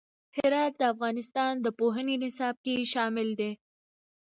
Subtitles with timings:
[0.37, 3.51] هرات د افغانستان د پوهنې نصاب کې شامل دي.